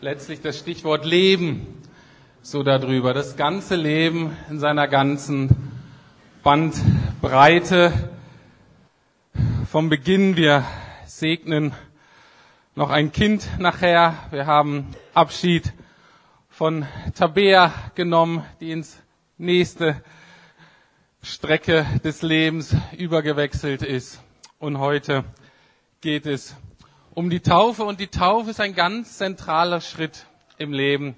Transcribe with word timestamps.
letztlich 0.00 0.40
das 0.40 0.58
Stichwort 0.58 1.04
Leben 1.04 1.66
so 2.42 2.62
darüber. 2.62 3.14
Das 3.14 3.36
ganze 3.36 3.74
Leben 3.74 4.36
in 4.48 4.60
seiner 4.60 4.86
ganzen 4.86 5.72
Bandbreite. 6.44 7.92
Vom 9.68 9.88
Beginn, 9.88 10.36
wir 10.36 10.64
segnen 11.06 11.72
noch 12.76 12.90
ein 12.90 13.10
Kind 13.10 13.48
nachher. 13.58 14.14
Wir 14.30 14.46
haben 14.46 14.86
Abschied 15.14 15.72
von 16.48 16.86
Tabea 17.14 17.72
genommen, 17.96 18.44
die 18.60 18.70
ins 18.70 18.98
nächste 19.36 20.00
Strecke 21.22 21.84
des 22.04 22.22
Lebens 22.22 22.74
übergewechselt 22.96 23.82
ist. 23.82 24.20
Und 24.60 24.78
heute 24.78 25.24
geht 26.00 26.26
es 26.26 26.54
um 27.18 27.30
die 27.30 27.40
Taufe. 27.40 27.82
Und 27.82 27.98
die 27.98 28.06
Taufe 28.06 28.50
ist 28.50 28.60
ein 28.60 28.76
ganz 28.76 29.18
zentraler 29.18 29.80
Schritt 29.80 30.26
im 30.56 30.72
Leben 30.72 31.16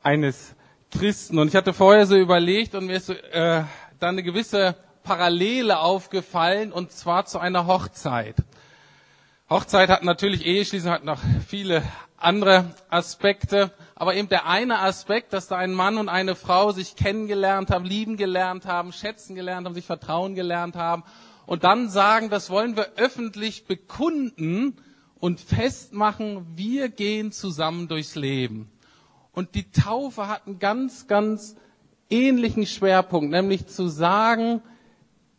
eines 0.00 0.54
Christen. 0.92 1.40
Und 1.40 1.48
ich 1.48 1.56
hatte 1.56 1.72
vorher 1.72 2.06
so 2.06 2.14
überlegt 2.14 2.76
und 2.76 2.86
mir 2.86 2.94
ist 2.94 3.06
so, 3.06 3.12
äh, 3.12 3.64
da 3.98 4.08
eine 4.08 4.22
gewisse 4.22 4.76
Parallele 5.02 5.80
aufgefallen, 5.80 6.70
und 6.70 6.92
zwar 6.92 7.26
zu 7.26 7.40
einer 7.40 7.66
Hochzeit. 7.66 8.36
Hochzeit 9.50 9.88
hat 9.88 10.04
natürlich 10.04 10.46
Eheschließung 10.46 10.92
hat 10.92 11.04
noch 11.04 11.18
viele 11.48 11.82
andere 12.16 12.72
Aspekte, 12.88 13.72
aber 13.96 14.14
eben 14.14 14.28
der 14.28 14.46
eine 14.46 14.78
Aspekt, 14.78 15.32
dass 15.32 15.48
da 15.48 15.56
ein 15.56 15.72
Mann 15.72 15.98
und 15.98 16.08
eine 16.08 16.36
Frau 16.36 16.70
sich 16.70 16.94
kennengelernt 16.94 17.70
haben, 17.70 17.84
lieben 17.84 18.16
gelernt 18.16 18.64
haben, 18.64 18.92
schätzen 18.92 19.34
gelernt 19.34 19.66
haben, 19.66 19.74
sich 19.74 19.86
vertrauen 19.86 20.36
gelernt 20.36 20.76
haben 20.76 21.02
und 21.46 21.64
dann 21.64 21.88
sagen, 21.88 22.30
das 22.30 22.48
wollen 22.48 22.76
wir 22.76 22.92
öffentlich 22.94 23.66
bekunden 23.66 24.76
und 25.18 25.40
festmachen, 25.40 26.46
wir 26.56 26.88
gehen 26.88 27.32
zusammen 27.32 27.88
durchs 27.88 28.14
Leben. 28.14 28.70
Und 29.32 29.54
die 29.54 29.70
Taufe 29.70 30.28
hat 30.28 30.46
einen 30.46 30.58
ganz, 30.58 31.06
ganz 31.06 31.56
ähnlichen 32.10 32.66
Schwerpunkt, 32.66 33.30
nämlich 33.30 33.66
zu 33.66 33.88
sagen, 33.88 34.62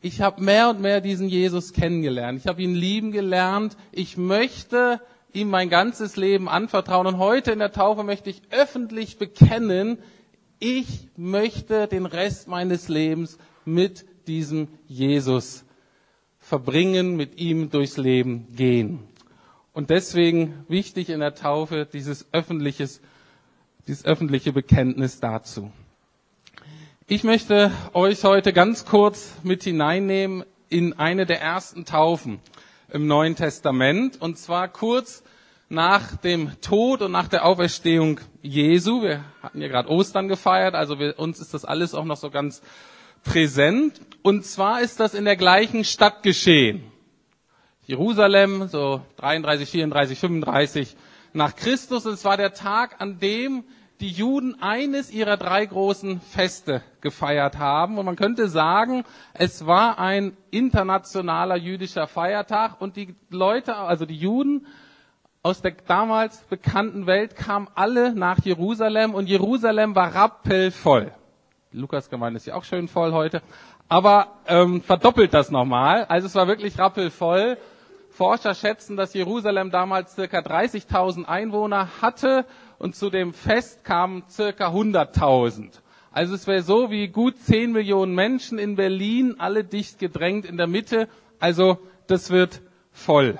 ich 0.01 0.21
habe 0.21 0.43
mehr 0.43 0.69
und 0.69 0.79
mehr 0.79 1.01
diesen 1.01 1.27
Jesus 1.27 1.73
kennengelernt. 1.73 2.39
Ich 2.39 2.47
habe 2.47 2.61
ihn 2.61 2.75
lieben 2.75 3.11
gelernt. 3.11 3.75
Ich 3.91 4.15
möchte 4.15 5.01
ihm 5.33 5.49
mein 5.49 5.69
ganzes 5.69 6.15
Leben 6.15 6.47
anvertrauen. 6.47 7.07
Und 7.07 7.17
heute 7.17 7.51
in 7.51 7.59
der 7.59 7.71
Taufe 7.71 8.03
möchte 8.03 8.29
ich 8.29 8.41
öffentlich 8.51 9.17
bekennen, 9.17 9.97
ich 10.59 11.09
möchte 11.15 11.87
den 11.87 12.05
Rest 12.05 12.47
meines 12.47 12.87
Lebens 12.87 13.37
mit 13.65 14.05
diesem 14.27 14.67
Jesus 14.87 15.65
verbringen, 16.39 17.15
mit 17.15 17.39
ihm 17.39 17.69
durchs 17.69 17.97
Leben 17.97 18.47
gehen. 18.55 18.99
Und 19.77 19.91
deswegen 19.91 20.65
wichtig 20.67 21.07
in 21.11 21.19
der 21.19 21.35
Taufe 21.35 21.85
dieses 21.85 22.25
öffentliches, 22.31 22.99
dieses 23.85 24.05
öffentliche 24.05 24.51
Bekenntnis 24.51 25.19
dazu. 25.19 25.71
Ich 27.05 27.23
möchte 27.23 27.69
euch 27.93 28.23
heute 28.23 28.53
ganz 28.53 28.85
kurz 28.85 29.33
mit 29.43 29.61
hineinnehmen 29.61 30.45
in 30.67 30.93
eine 30.93 31.27
der 31.27 31.41
ersten 31.41 31.85
Taufen 31.85 32.39
im 32.91 33.05
Neuen 33.05 33.35
Testament 33.35 34.19
und 34.19 34.39
zwar 34.39 34.67
kurz 34.67 35.21
nach 35.69 36.15
dem 36.15 36.59
Tod 36.61 37.03
und 37.03 37.11
nach 37.11 37.27
der 37.27 37.45
Auferstehung 37.45 38.19
Jesu. 38.41 39.03
Wir 39.03 39.23
hatten 39.43 39.61
ja 39.61 39.67
gerade 39.67 39.89
Ostern 39.91 40.27
gefeiert, 40.27 40.73
also 40.73 40.97
wir, 40.97 41.19
uns 41.19 41.39
ist 41.39 41.53
das 41.53 41.65
alles 41.65 41.93
auch 41.93 42.05
noch 42.05 42.17
so 42.17 42.31
ganz 42.31 42.63
präsent. 43.23 44.01
Und 44.23 44.43
zwar 44.43 44.81
ist 44.81 44.99
das 44.99 45.13
in 45.13 45.25
der 45.25 45.35
gleichen 45.35 45.83
Stadt 45.83 46.23
geschehen. 46.23 46.81
Jerusalem, 47.87 48.67
so 48.67 49.01
33, 49.15 49.69
34, 49.69 50.19
35 50.19 50.97
nach 51.31 51.55
Christus. 51.55 52.05
Und 52.05 52.15
es 52.15 52.25
war 52.25 52.35
der 52.35 52.53
Tag, 52.53 52.97
an 52.99 53.19
dem 53.19 53.63
die 54.01 54.09
Juden 54.09 54.61
eines 54.61 55.09
ihrer 55.09 55.37
drei 55.37 55.65
großen 55.65 56.19
Feste 56.19 56.81
gefeiert 56.99 57.57
haben. 57.57 57.97
Und 57.97 58.05
man 58.05 58.17
könnte 58.17 58.49
sagen, 58.49 59.05
es 59.33 59.65
war 59.65 59.99
ein 59.99 60.35
internationaler 60.51 61.55
jüdischer 61.55 62.07
Feiertag 62.07 62.81
und 62.81 62.97
die 62.97 63.15
Leute, 63.29 63.77
also 63.77 64.05
die 64.05 64.17
Juden 64.17 64.67
aus 65.41 65.61
der 65.61 65.71
damals 65.87 66.39
bekannten 66.49 67.07
Welt 67.07 67.37
kamen 67.37 67.69
alle 67.73 68.13
nach 68.13 68.39
Jerusalem 68.43 69.15
und 69.15 69.29
Jerusalem 69.29 69.95
war 69.95 70.13
rappelvoll. 70.13 71.13
Lukas 71.71 72.09
Gemeinde 72.09 72.35
ist 72.35 72.47
ja 72.47 72.55
auch 72.55 72.65
schön 72.65 72.89
voll 72.89 73.13
heute. 73.13 73.41
Aber 73.87 74.39
ähm, 74.45 74.81
verdoppelt 74.81 75.33
das 75.33 75.51
nochmal. 75.51 76.03
Also 76.05 76.27
es 76.27 76.35
war 76.35 76.49
wirklich 76.49 76.77
rappelvoll. 76.77 77.57
Forscher 78.17 78.55
schätzen, 78.55 78.97
dass 78.97 79.13
Jerusalem 79.13 79.69
damals 79.69 80.15
circa 80.15 80.39
30.000 80.39 81.25
Einwohner 81.25 82.01
hatte 82.01 82.45
und 82.79 82.95
zu 82.95 83.11
dem 83.11 83.31
Fest 83.31 83.83
kamen 83.83 84.23
circa 84.27 84.69
100.000. 84.69 85.69
Also 86.11 86.33
es 86.33 86.47
wäre 86.47 86.63
so 86.63 86.89
wie 86.89 87.09
gut 87.09 87.37
10 87.37 87.71
Millionen 87.71 88.15
Menschen 88.15 88.57
in 88.57 88.75
Berlin, 88.75 89.35
alle 89.37 89.63
dicht 89.63 89.99
gedrängt 89.99 90.45
in 90.45 90.57
der 90.57 90.65
Mitte. 90.65 91.07
Also 91.37 91.77
das 92.07 92.31
wird 92.31 92.61
voll. 92.91 93.39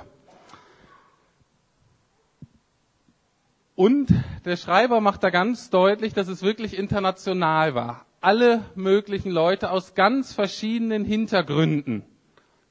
Und 3.74 4.14
der 4.46 4.58
Schreiber 4.58 5.02
macht 5.02 5.24
da 5.24 5.32
ganz 5.32 5.72
deutlich, 5.72 6.14
dass 6.14 6.28
es 6.28 6.44
wirklich 6.44 6.78
international 6.78 7.74
war 7.74 8.06
alle 8.20 8.66
möglichen 8.76 9.32
Leute 9.32 9.72
aus 9.72 9.94
ganz 9.94 10.34
verschiedenen 10.34 11.06
Hintergründen 11.06 12.04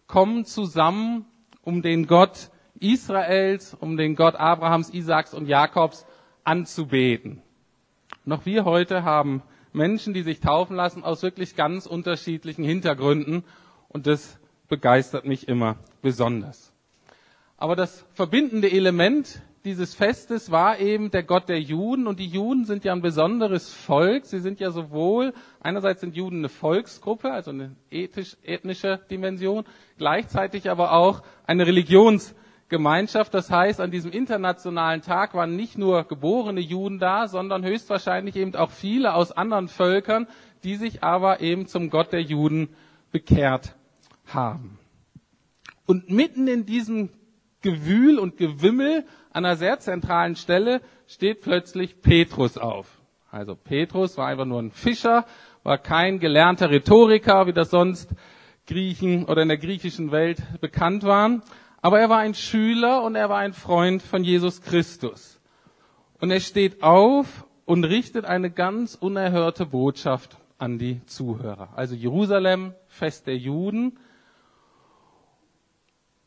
kommen 0.07 0.45
zusammen, 0.45 1.25
um 1.67 1.83
den 1.83 2.07
Gott 2.07 2.51
Israels, 2.79 3.75
um 3.75 3.97
den 3.97 4.15
Gott 4.15 4.37
Abrahams, 4.37 4.89
Isaaks 4.95 5.35
und 5.35 5.47
Jakobs 5.49 6.07
anzubeten. 6.45 7.43
Noch 8.25 8.47
wir 8.47 8.65
heute 8.65 9.03
haben 9.03 9.43
Menschen, 9.73 10.15
die 10.15 10.23
sich 10.23 10.39
taufen 10.39 10.77
lassen 10.77 11.03
aus 11.03 11.25
wirklich 11.25 11.57
ganz 11.57 11.87
unterschiedlichen 11.87 12.63
Hintergründen 12.65 13.43
und 13.89 14.07
das 14.07 14.39
begeistert 14.69 15.25
mich 15.27 15.49
immer 15.49 15.77
besonders. 16.03 16.73
Aber 17.57 17.75
das 17.75 18.07
verbindende 18.15 18.71
Element 18.71 19.43
dieses 19.67 19.97
Festes 19.97 20.53
war 20.53 20.79
eben 20.79 21.11
der 21.11 21.25
Gott 21.25 21.49
der 21.49 21.61
Juden 21.61 22.07
und 22.07 22.21
die 22.21 22.29
Juden 22.29 22.65
sind 22.65 22.85
ja 22.85 22.93
ein 22.93 23.03
besonderes 23.03 23.75
Volk. 23.75 24.25
Sie 24.25 24.39
sind 24.39 24.61
ja 24.61 24.71
sowohl, 24.71 25.35
einerseits 25.61 26.01
sind 26.03 26.15
Juden 26.15 26.39
eine 26.39 26.49
Volksgruppe, 26.49 27.33
also 27.33 27.51
eine 27.51 27.75
ethisch, 27.91 28.37
ethnische 28.45 29.01
Dimension, 29.11 29.65
gleichzeitig 29.99 30.71
aber 30.71 30.93
auch 30.93 31.23
eine 31.49 31.67
Religionsgemeinschaft. 31.67 33.35
Das 33.35 33.51
heißt, 33.51 33.81
an 33.81 33.91
diesem 33.91 34.13
internationalen 34.13 35.03
Tag 35.03 35.35
waren 35.35 35.57
nicht 35.57 35.77
nur 35.77 36.05
geborene 36.05 36.61
Juden 36.61 37.01
da, 37.01 37.27
sondern 37.27 37.65
höchstwahrscheinlich 37.65 38.37
eben 38.37 38.55
auch 38.55 38.71
viele 38.71 39.15
aus 39.15 39.33
anderen 39.33 39.67
Völkern, 39.67 40.29
die 40.63 40.77
sich 40.77 41.03
aber 41.03 41.41
eben 41.41 41.67
zum 41.67 41.91
Gott 41.91 42.13
der 42.13 42.23
Juden 42.23 42.69
bekehrt 43.11 43.75
haben. 44.27 44.79
Und 45.87 46.09
mitten 46.09 46.47
in 46.47 46.67
diesem 46.67 47.11
Gewühl 47.67 48.21
und 48.21 48.37
Gewimmel 48.37 49.05
an 49.33 49.45
einer 49.45 49.57
sehr 49.57 49.81
zentralen 49.81 50.37
Stelle 50.37 50.81
steht 51.09 51.41
plötzlich 51.41 52.01
Petrus 52.01 52.59
auf. 52.59 52.87
Also 53.29 53.57
Petrus 53.57 54.17
war 54.17 54.29
einfach 54.29 54.45
nur 54.45 54.63
ein 54.63 54.71
Fischer, 54.71 55.27
war 55.65 55.79
kein 55.79 56.21
gelernter 56.21 56.71
Rhetoriker, 56.71 57.49
wie 57.49 57.53
das 57.53 57.71
sonst 57.71 58.09
Griechen 58.69 59.25
oder 59.25 59.43
in 59.43 59.49
der 59.49 59.59
griechischen 59.59 60.13
Welt 60.13 60.41
bekannt 60.61 61.03
waren. 61.03 61.43
Aber 61.83 61.99
er 61.99 62.09
war 62.09 62.19
ein 62.19 62.35
Schüler 62.35 63.03
und 63.03 63.17
er 63.17 63.29
war 63.29 63.39
ein 63.39 63.53
Freund 63.53 64.01
von 64.01 64.23
Jesus 64.23 64.63
Christus. 64.63 65.41
Und 66.21 66.31
er 66.31 66.41
steht 66.41 66.85
auf 66.85 67.47
und 67.65 67.83
richtet 67.83 68.27
eine 68.27 68.53
ganz 68.53 68.95
unerhörte 68.95 69.67
Botschaft 69.67 70.37
an 70.57 70.79
die 70.79 71.05
Zuhörer. 71.07 71.71
Also 71.75 71.97
Jerusalem, 71.97 72.75
Fest 72.87 73.27
der 73.27 73.37
Juden. 73.37 73.99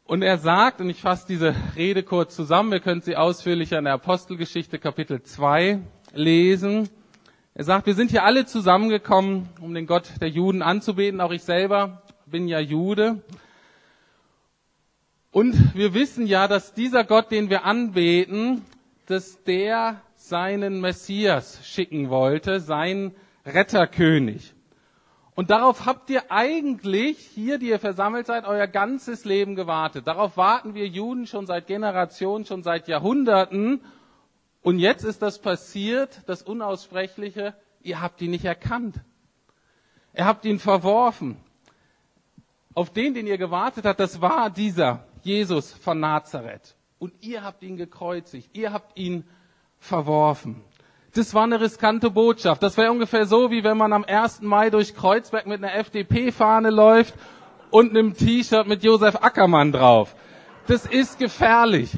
Und 0.09 0.23
er 0.23 0.39
sagt, 0.39 0.81
und 0.81 0.89
ich 0.89 1.01
fasse 1.01 1.27
diese 1.27 1.53
Rede 1.75 2.01
kurz 2.01 2.35
zusammen, 2.35 2.71
wir 2.71 2.79
können 2.79 3.01
sie 3.01 3.15
ausführlicher 3.15 3.77
in 3.77 3.83
der 3.83 3.93
Apostelgeschichte 3.93 4.79
Kapitel 4.79 5.21
2 5.21 5.81
lesen. 6.15 6.89
Er 7.53 7.63
sagt, 7.63 7.85
wir 7.85 7.93
sind 7.93 8.09
hier 8.09 8.23
alle 8.23 8.47
zusammengekommen, 8.47 9.49
um 9.61 9.71
den 9.71 9.85
Gott 9.85 10.09
der 10.19 10.29
Juden 10.29 10.63
anzubeten. 10.63 11.21
Auch 11.21 11.29
ich 11.29 11.43
selber 11.43 12.01
bin 12.25 12.47
ja 12.47 12.59
Jude. 12.59 13.21
Und 15.29 15.75
wir 15.75 15.93
wissen 15.93 16.25
ja, 16.25 16.47
dass 16.47 16.73
dieser 16.73 17.03
Gott, 17.03 17.29
den 17.29 17.51
wir 17.51 17.65
anbeten, 17.65 18.65
dass 19.05 19.43
der 19.43 20.01
seinen 20.15 20.81
Messias 20.81 21.59
schicken 21.63 22.09
wollte, 22.09 22.61
seinen 22.61 23.13
Retterkönig. 23.45 24.55
Und 25.39 25.51
darauf 25.51 25.85
habt 25.85 26.09
ihr 26.09 26.33
eigentlich 26.33 27.17
hier, 27.17 27.59
die 27.59 27.69
ihr 27.69 27.79
versammelt 27.79 28.27
seid, 28.27 28.43
euer 28.43 28.67
ganzes 28.67 29.23
Leben 29.23 29.55
gewartet. 29.55 30.05
Darauf 30.05 30.35
warten 30.35 30.73
wir 30.73 30.85
Juden 30.85 31.27
schon 31.27 31.47
seit 31.47 31.65
Generationen, 31.65 32.43
schon 32.43 32.61
seit 32.61 32.89
Jahrhunderten. 32.89 33.79
Und 34.61 34.79
jetzt 34.79 35.05
ist 35.05 35.21
das 35.21 35.39
passiert, 35.39 36.23
das 36.25 36.41
Unaussprechliche, 36.41 37.55
ihr 37.81 38.01
habt 38.01 38.21
ihn 38.21 38.31
nicht 38.31 38.43
erkannt. 38.43 38.97
Ihr 40.13 40.25
habt 40.25 40.43
ihn 40.43 40.59
verworfen. 40.59 41.37
Auf 42.73 42.89
den, 42.89 43.13
den 43.13 43.25
ihr 43.25 43.37
gewartet 43.37 43.85
habt, 43.85 44.01
das 44.01 44.19
war 44.19 44.49
dieser 44.49 45.05
Jesus 45.21 45.71
von 45.71 46.01
Nazareth. 46.01 46.75
Und 46.97 47.13
ihr 47.21 47.45
habt 47.45 47.63
ihn 47.63 47.77
gekreuzigt. 47.77 48.49
Ihr 48.51 48.73
habt 48.73 48.99
ihn 48.99 49.23
verworfen. 49.77 50.61
Das 51.13 51.33
war 51.33 51.43
eine 51.43 51.59
riskante 51.59 52.11
Botschaft. 52.11 52.61
Das 52.61 52.77
wäre 52.77 52.91
ungefähr 52.91 53.25
so, 53.25 53.49
wie 53.49 53.63
wenn 53.63 53.77
man 53.77 53.93
am 53.93 54.03
1. 54.03 54.41
Mai 54.41 54.69
durch 54.69 54.95
Kreuzberg 54.95 55.47
mit 55.47 55.63
einer 55.63 55.73
FDP-Fahne 55.75 56.69
läuft 56.69 57.15
und 57.71 57.89
einem 57.91 58.13
T-Shirt 58.13 58.67
mit 58.67 58.83
Josef 58.83 59.15
Ackermann 59.15 59.71
drauf. 59.71 60.15
Das 60.67 60.85
ist 60.85 61.17
gefährlich. 61.17 61.97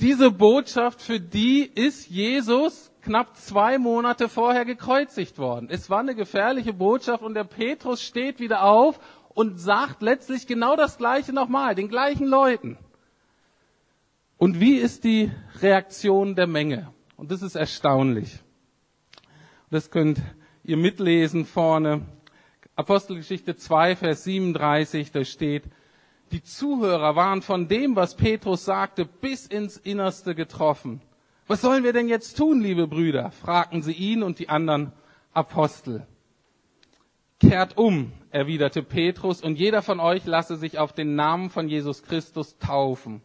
Diese 0.00 0.30
Botschaft, 0.30 1.00
für 1.00 1.20
die 1.20 1.62
ist 1.62 2.08
Jesus 2.08 2.90
knapp 3.02 3.36
zwei 3.36 3.78
Monate 3.78 4.28
vorher 4.28 4.64
gekreuzigt 4.64 5.38
worden. 5.38 5.68
Es 5.70 5.88
war 5.88 6.00
eine 6.00 6.14
gefährliche 6.14 6.72
Botschaft 6.72 7.22
und 7.22 7.34
der 7.34 7.44
Petrus 7.44 8.02
steht 8.02 8.40
wieder 8.40 8.64
auf 8.64 8.98
und 9.28 9.58
sagt 9.58 10.02
letztlich 10.02 10.46
genau 10.46 10.76
das 10.76 10.98
Gleiche 10.98 11.32
nochmal, 11.32 11.74
den 11.74 11.88
gleichen 11.88 12.26
Leuten. 12.26 12.76
Und 14.36 14.60
wie 14.60 14.76
ist 14.76 15.04
die 15.04 15.30
Reaktion 15.60 16.34
der 16.34 16.46
Menge? 16.46 16.92
Und 17.18 17.32
das 17.32 17.42
ist 17.42 17.56
erstaunlich. 17.56 18.38
Das 19.70 19.90
könnt 19.90 20.20
ihr 20.62 20.76
mitlesen 20.76 21.46
vorne. 21.46 22.06
Apostelgeschichte 22.76 23.56
2, 23.56 23.96
Vers 23.96 24.22
37, 24.22 25.10
da 25.10 25.24
steht, 25.24 25.64
die 26.30 26.44
Zuhörer 26.44 27.16
waren 27.16 27.42
von 27.42 27.66
dem, 27.66 27.96
was 27.96 28.16
Petrus 28.16 28.64
sagte, 28.64 29.04
bis 29.04 29.48
ins 29.48 29.78
Innerste 29.78 30.36
getroffen. 30.36 31.00
Was 31.48 31.60
sollen 31.60 31.82
wir 31.82 31.92
denn 31.92 32.08
jetzt 32.08 32.36
tun, 32.36 32.60
liebe 32.60 32.86
Brüder? 32.86 33.32
fragten 33.32 33.82
sie 33.82 33.94
ihn 33.94 34.22
und 34.22 34.38
die 34.38 34.48
anderen 34.48 34.92
Apostel. 35.32 36.06
Kehrt 37.40 37.76
um, 37.76 38.12
erwiderte 38.30 38.84
Petrus, 38.84 39.42
und 39.42 39.58
jeder 39.58 39.82
von 39.82 39.98
euch 39.98 40.24
lasse 40.24 40.56
sich 40.56 40.78
auf 40.78 40.92
den 40.92 41.16
Namen 41.16 41.50
von 41.50 41.68
Jesus 41.68 42.04
Christus 42.04 42.58
taufen. 42.58 43.22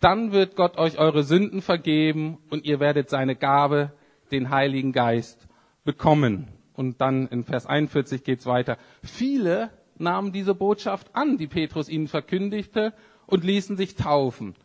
Dann 0.00 0.32
wird 0.32 0.56
Gott 0.56 0.78
euch 0.78 0.98
eure 0.98 1.22
Sünden 1.22 1.60
vergeben 1.60 2.38
und 2.48 2.64
ihr 2.64 2.80
werdet 2.80 3.10
seine 3.10 3.36
Gabe, 3.36 3.92
den 4.32 4.50
Heiligen 4.50 4.92
Geist, 4.92 5.46
bekommen. 5.84 6.48
Und 6.74 7.02
dann 7.02 7.28
in 7.28 7.44
Vers 7.44 7.66
41 7.66 8.24
geht's 8.24 8.46
weiter. 8.46 8.78
Viele 9.02 9.70
nahmen 9.98 10.32
diese 10.32 10.54
Botschaft 10.54 11.14
an, 11.14 11.36
die 11.36 11.46
Petrus 11.46 11.88
ihnen 11.90 12.08
verkündigte, 12.08 12.94
und 13.26 13.44
ließen 13.44 13.76
sich 13.76 13.94
taufen. 13.94 14.56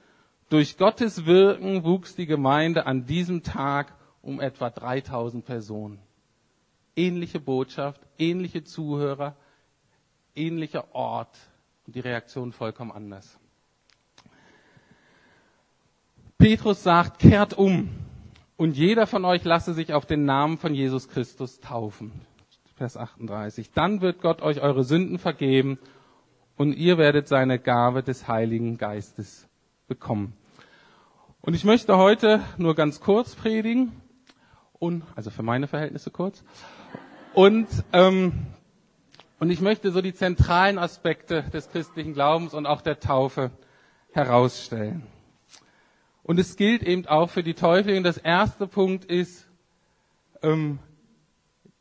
Durch 0.50 0.78
Gottes 0.78 1.26
Wirken 1.26 1.84
wuchs 1.84 2.16
die 2.16 2.26
Gemeinde 2.26 2.86
an 2.86 3.06
diesem 3.06 3.44
Tag 3.44 3.94
um 4.22 4.40
etwa 4.40 4.70
3000 4.70 5.46
Personen. 5.46 6.00
Ähnliche 6.96 7.40
Botschaft, 7.40 8.02
ähnliche 8.18 8.64
Zuhörer, 8.64 9.36
ähnlicher 10.36 10.96
Ort 10.96 11.38
und 11.86 11.96
die 11.96 12.00
Reaktion 12.00 12.54
vollkommen 12.54 12.92
anders. 12.92 13.38
Petrus 16.46 16.84
sagt, 16.84 17.18
kehrt 17.18 17.58
um 17.58 17.90
und 18.56 18.78
jeder 18.78 19.08
von 19.08 19.26
euch 19.26 19.44
lasse 19.44 19.74
sich 19.74 19.94
auf 19.96 20.06
den 20.06 20.26
Namen 20.26 20.60
von 20.60 20.76
Jesus 20.76 21.10
Christus 21.10 21.60
taufen. 21.60 22.12
Vers 22.76 22.98
38. 22.98 23.72
Dann 23.72 24.00
wird 24.02 24.22
Gott 24.22 24.44
euch 24.44 24.62
eure 24.62 24.84
Sünden 24.84 25.18
vergeben 25.18 25.80
und 26.56 26.74
ihr 26.74 27.00
werdet 27.00 27.28
seine 27.28 27.58
Gabe 27.58 28.04
des 28.04 28.28
Heiligen 28.28 28.78
Geistes 28.78 29.48
bekommen. 29.88 30.34
Und 31.42 31.56
ich 31.56 31.64
möchte 31.64 31.98
heute 31.98 32.42
nur 32.58 32.76
ganz 32.76 33.00
kurz 33.00 33.34
predigen 33.34 33.94
und 34.74 35.02
also 35.16 35.32
für 35.32 35.42
meine 35.42 35.66
Verhältnisse 35.66 36.12
kurz 36.12 36.44
und 37.34 37.68
ähm, 37.92 38.46
und 39.40 39.50
ich 39.50 39.62
möchte 39.62 39.92
so 39.92 40.00
die 40.00 40.14
zentralen 40.14 40.78
Aspekte 40.78 41.42
des 41.52 41.72
christlichen 41.72 42.14
Glaubens 42.14 42.54
und 42.54 42.68
auch 42.68 42.82
der 42.82 43.00
Taufe 43.00 43.50
herausstellen. 44.12 45.08
Und 46.26 46.40
es 46.40 46.56
gilt 46.56 46.82
eben 46.82 47.06
auch 47.06 47.30
für 47.30 47.44
die 47.44 47.54
Täuflinge. 47.54 48.02
Das 48.02 48.18
erste 48.18 48.66
Punkt 48.66 49.06
ist, 49.06 49.48
ähm, 50.42 50.80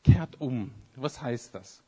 kehrt 0.03 0.39
um. 0.39 0.71
Was 0.97 1.23
heißt 1.23 1.55
das? 1.55 1.83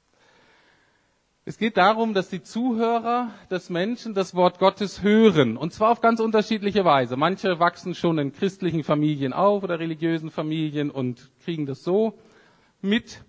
Es 1.44 1.58
geht 1.58 1.76
darum, 1.76 2.14
dass 2.14 2.30
die 2.30 2.42
Zuhörer 2.42 3.30
des 3.50 3.68
Menschen 3.68 4.14
das 4.14 4.34
Wort 4.34 4.58
Gottes 4.58 5.02
hören. 5.02 5.58
Und 5.58 5.74
zwar 5.74 5.92
auf 5.92 6.00
ganz 6.00 6.18
unterschiedliche 6.18 6.86
Weise. 6.86 7.18
Manche 7.18 7.60
wachsen 7.60 7.94
schon 7.94 8.18
in 8.18 8.32
christlichen 8.32 8.84
Familien 8.84 9.34
auf 9.34 9.62
oder 9.62 9.78
religiösen 9.78 10.30
Familien 10.30 10.90
und 10.90 11.30
kriegen 11.44 11.66
das 11.66 11.84
so 11.84 12.18
mit. 12.80 13.22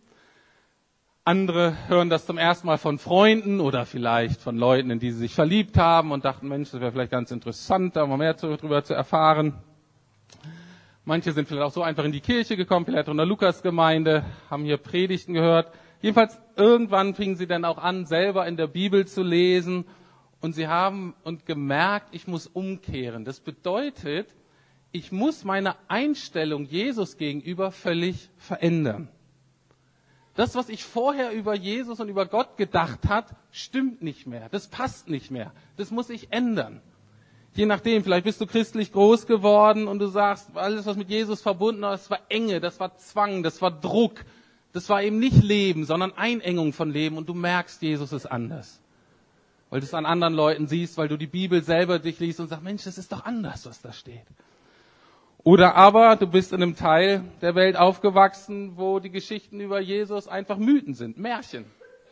Andere 1.27 1.75
hören 1.89 2.09
das 2.09 2.25
zum 2.25 2.37
ersten 2.37 2.67
Mal 2.67 2.77
von 2.77 2.99
Freunden 2.99 3.59
oder 3.59 3.85
vielleicht 3.85 4.39
von 4.39 4.55
Leuten, 4.55 4.91
in 4.91 4.99
die 4.99 5.11
sie 5.11 5.17
sich 5.17 5.35
verliebt 5.35 5.77
haben 5.77 6.13
und 6.13 6.23
dachten, 6.23 6.47
Mensch, 6.47 6.71
das 6.71 6.79
wäre 6.79 6.93
vielleicht 6.93 7.11
ganz 7.11 7.31
interessant, 7.31 7.97
da 7.97 8.05
mal 8.05 8.15
mehr 8.15 8.33
darüber 8.33 8.81
zu 8.81 8.93
erfahren. 8.93 9.55
Manche 11.03 11.33
sind 11.33 11.49
vielleicht 11.49 11.65
auch 11.65 11.73
so 11.73 11.83
einfach 11.83 12.05
in 12.05 12.13
die 12.13 12.21
Kirche 12.21 12.55
gekommen, 12.55 12.85
vielleicht 12.85 13.09
in 13.09 13.17
der 13.17 13.25
Lukasgemeinde, 13.25 14.23
haben 14.49 14.63
hier 14.63 14.77
Predigten 14.77 15.33
gehört. 15.33 15.69
Jedenfalls 16.01 16.39
irgendwann 16.55 17.13
fingen 17.13 17.35
sie 17.35 17.45
dann 17.45 17.65
auch 17.65 17.77
an, 17.77 18.05
selber 18.05 18.47
in 18.47 18.55
der 18.55 18.67
Bibel 18.67 19.05
zu 19.05 19.21
lesen 19.21 19.83
und 20.39 20.53
sie 20.53 20.69
haben 20.69 21.13
und 21.25 21.45
gemerkt, 21.45 22.07
ich 22.15 22.27
muss 22.27 22.47
umkehren. 22.47 23.25
Das 23.25 23.41
bedeutet, 23.41 24.33
ich 24.93 25.11
muss 25.11 25.43
meine 25.43 25.75
Einstellung 25.89 26.63
Jesus 26.63 27.17
gegenüber 27.17 27.71
völlig 27.71 28.29
verändern. 28.37 29.09
Das, 30.37 30.53
was 30.53 30.69
ich 30.69 30.83
vorher 30.83 31.31
über 31.31 31.55
Jesus 31.55 31.99
und 31.99 32.09
über 32.09 32.27
Gott 32.27 32.57
gedacht 32.57 33.09
hat, 33.09 33.25
stimmt 33.51 34.03
nicht 34.03 34.27
mehr. 34.27 34.49
Das 34.49 34.67
passt 34.67 35.09
nicht 35.09 35.31
mehr. 35.31 35.51
Das 35.77 35.89
muss 35.89 36.11
ich 36.11 36.31
ändern. 36.31 36.79
Je 37.55 37.65
nachdem, 37.65 38.03
vielleicht 38.03 38.25
bist 38.25 38.39
du 38.39 38.45
christlich 38.45 38.91
groß 38.91 39.25
geworden 39.25 39.87
und 39.87 39.97
du 39.97 40.05
sagst, 40.05 40.55
alles, 40.55 40.85
was 40.85 40.95
mit 40.95 41.09
Jesus 41.09 41.41
verbunden 41.41 41.81
war, 41.81 41.93
das 41.93 42.11
war 42.11 42.19
Enge, 42.29 42.59
das 42.59 42.79
war 42.79 42.95
Zwang, 42.97 43.41
das 43.41 43.63
war 43.63 43.71
Druck. 43.71 44.25
Das 44.73 44.87
war 44.89 45.01
eben 45.01 45.17
nicht 45.17 45.41
Leben, 45.41 45.85
sondern 45.85 46.13
Einengung 46.15 46.71
von 46.71 46.91
Leben 46.91 47.17
und 47.17 47.27
du 47.27 47.33
merkst, 47.33 47.81
Jesus 47.81 48.13
ist 48.13 48.27
anders. 48.27 48.79
Weil 49.71 49.79
du 49.79 49.87
es 49.87 49.95
an 49.95 50.05
anderen 50.05 50.35
Leuten 50.35 50.67
siehst, 50.67 50.99
weil 50.99 51.07
du 51.07 51.17
die 51.17 51.25
Bibel 51.25 51.63
selber 51.63 51.97
durchliest 51.97 52.41
und 52.41 52.49
sagst, 52.49 52.63
Mensch, 52.63 52.83
das 52.83 52.99
ist 52.99 53.11
doch 53.11 53.25
anders, 53.25 53.65
was 53.65 53.81
da 53.81 53.91
steht. 53.91 54.27
Oder 55.47 55.75
aber 55.75 56.17
du 56.17 56.27
bist 56.27 56.51
in 56.51 56.61
einem 56.61 56.75
Teil 56.75 57.23
der 57.39 57.55
Welt 57.55 57.77
aufgewachsen, 57.77 58.75
wo 58.75 58.99
die 58.99 59.09
Geschichten 59.09 59.61
über 59.61 59.79
Jesus 59.79 60.27
einfach 60.27 60.57
Mythen 60.57 60.93
sind, 60.93 61.17
Märchen. 61.17 61.63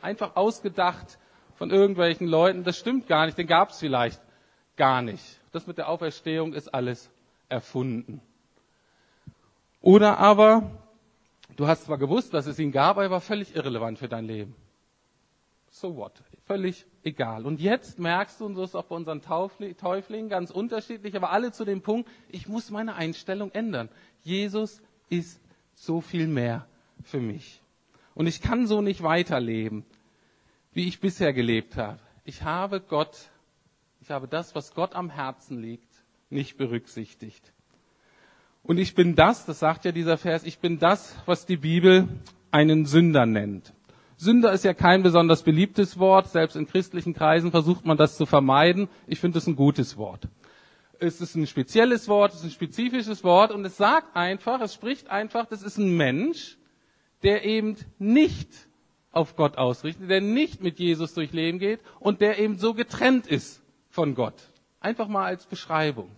Einfach 0.02 0.38
ausgedacht 0.38 1.20
von 1.56 1.70
irgendwelchen 1.70 2.28
Leuten. 2.28 2.64
Das 2.64 2.78
stimmt 2.78 3.10
gar 3.10 3.26
nicht, 3.26 3.38
den 3.38 3.46
gab 3.46 3.72
es 3.72 3.80
vielleicht 3.80 4.22
gar 4.78 5.02
nicht. 5.02 5.22
Das 5.52 5.68
mit 5.68 5.78
der 5.78 5.90
Auferstehung 5.90 6.54
ist 6.54 6.74
alles 6.74 7.10
erfunden. 7.50 8.22
Oder 9.82 10.18
aber, 10.18 10.72
du 11.58 11.68
hast 11.68 11.84
zwar 11.84 11.98
gewusst, 11.98 12.34
dass 12.34 12.46
es 12.46 12.58
ihn 12.58 12.72
gab, 12.72 12.92
aber 12.92 13.04
er 13.04 13.12
war 13.12 13.20
völlig 13.20 13.54
irrelevant 13.54 14.00
für 14.00 14.08
dein 14.08 14.28
Leben. 14.28 14.56
So 15.72 15.94
what? 15.94 16.14
Völlig 16.46 16.86
egal. 17.04 17.46
Und 17.46 17.60
jetzt 17.60 18.00
merkst 18.00 18.40
du, 18.40 18.46
und 18.46 18.56
so 18.56 18.64
ist 18.64 18.76
auch 18.76 18.86
bei 18.86 18.96
unseren 18.96 19.22
Täuflingen 19.22 20.30
ganz 20.30 20.52
unterschiedlich, 20.52 21.16
aber 21.16 21.32
alle 21.32 21.52
zu 21.52 21.66
dem 21.66 21.82
Punkt, 21.82 22.10
ich 22.30 22.48
muss 22.48 22.70
meine 22.70 22.96
Einstellung 22.96 23.52
ändern. 23.52 23.90
Jesus 24.22 24.82
ist 25.10 25.42
so 25.74 26.02
viel 26.02 26.28
mehr 26.28 26.68
für 27.04 27.20
mich. 27.20 27.62
Und 28.14 28.28
ich 28.28 28.42
kann 28.42 28.68
so 28.68 28.82
nicht 28.82 29.04
weiterleben, 29.04 29.86
wie 30.74 30.88
ich 30.88 31.00
bisher 31.00 31.34
gelebt 31.34 31.78
habe. 31.78 32.00
Ich 32.26 32.44
habe 32.44 32.80
Gott 32.80 33.30
ich 34.06 34.12
habe 34.12 34.28
das, 34.28 34.54
was 34.54 34.76
Gott 34.76 34.94
am 34.94 35.10
Herzen 35.10 35.60
liegt, 35.60 35.92
nicht 36.30 36.58
berücksichtigt. 36.58 37.52
Und 38.62 38.78
ich 38.78 38.94
bin 38.94 39.16
das, 39.16 39.48
das 39.48 39.58
sagt 39.58 39.84
ja 39.84 39.92
dieser 39.92 40.20
Vers, 40.20 40.44
ich 40.44 40.60
bin 40.60 40.78
das, 40.78 41.16
was 41.26 41.48
die 41.48 41.58
Bibel 41.58 42.08
einen 42.52 42.86
Sünder 42.86 43.26
nennt. 43.26 43.74
Sünder 44.18 44.54
ist 44.54 44.64
ja 44.64 44.74
kein 44.74 45.04
besonders 45.04 45.44
beliebtes 45.44 46.00
Wort, 46.00 46.30
selbst 46.30 46.56
in 46.56 46.68
christlichen 46.68 47.14
Kreisen 47.14 47.52
versucht 47.52 47.86
man 47.86 47.98
das 47.98 48.16
zu 48.16 48.26
vermeiden. 48.26 48.88
Ich 49.08 49.20
finde 49.20 49.40
es 49.40 49.48
ein 49.48 49.56
gutes 49.56 49.98
Wort. 49.98 50.28
Es 51.00 51.20
ist 51.20 51.36
ein 51.36 51.48
spezielles 51.48 52.08
Wort, 52.08 52.32
es 52.32 52.40
ist 52.40 52.46
ein 52.46 52.52
spezifisches 52.52 53.24
Wort 53.24 53.52
und 53.52 53.66
es 53.66 53.76
sagt 53.76 54.16
einfach, 54.16 54.62
es 54.62 54.74
spricht 54.74 55.10
einfach, 55.10 55.46
das 55.46 55.62
ist 55.62 55.78
ein 55.78 55.98
Mensch, 55.98 56.58
der 57.24 57.44
eben 57.44 57.76
nicht 58.00 58.50
auf 59.12 59.36
Gott 59.36 59.58
ausrichtet, 59.58 60.10
der 60.10 60.22
nicht 60.22 60.64
mit 60.64 60.80
Jesus 60.80 61.14
durch 61.14 61.34
Leben 61.34 61.60
geht 61.60 61.82
und 62.00 62.22
der 62.22 62.40
eben 62.40 62.58
so 62.58 62.74
getrennt 62.74 63.28
ist 63.28 63.62
von 63.90 64.16
Gott. 64.16 64.36
Einfach 64.80 65.08
mal 65.08 65.26
als 65.26 65.46
Beschreibung. 65.46 66.10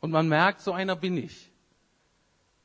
Und 0.00 0.10
man 0.12 0.28
merkt, 0.28 0.60
so 0.60 0.72
einer 0.72 0.96
bin 0.96 1.16
ich. 1.16 1.50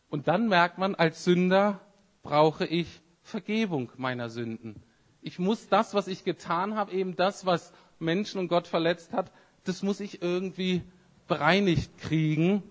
Und 0.09 0.27
dann 0.27 0.47
merkt 0.47 0.77
man, 0.77 0.95
als 0.95 1.23
Sünder 1.23 1.79
brauche 2.23 2.65
ich 2.65 3.01
Vergebung 3.25 3.91
meiner 3.97 4.29
Sünden. 4.29 4.81
Ich 5.21 5.37
muss 5.39 5.67
das, 5.67 5.93
was 5.93 6.07
ich 6.07 6.23
getan 6.23 6.75
habe, 6.75 6.93
eben 6.93 7.17
das, 7.17 7.45
was 7.45 7.73
Menschen 7.99 8.39
und 8.39 8.47
Gott 8.47 8.67
verletzt 8.67 9.11
hat, 9.11 9.31
das 9.65 9.83
muss 9.83 9.99
ich 9.99 10.21
irgendwie 10.21 10.83
bereinigt 11.27 11.97
kriegen. 11.97 12.63